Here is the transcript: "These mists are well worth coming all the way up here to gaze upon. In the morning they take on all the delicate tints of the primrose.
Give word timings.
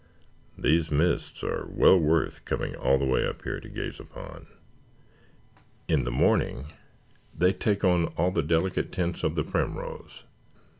"These 0.57 0.89
mists 0.89 1.43
are 1.43 1.67
well 1.69 1.99
worth 1.99 2.43
coming 2.43 2.73
all 2.75 2.97
the 2.97 3.05
way 3.05 3.23
up 3.23 3.43
here 3.43 3.59
to 3.59 3.69
gaze 3.69 3.99
upon. 3.99 4.47
In 5.87 6.05
the 6.05 6.11
morning 6.11 6.65
they 7.37 7.53
take 7.53 7.83
on 7.83 8.07
all 8.17 8.31
the 8.31 8.41
delicate 8.41 8.91
tints 8.91 9.23
of 9.23 9.35
the 9.35 9.43
primrose. 9.43 10.23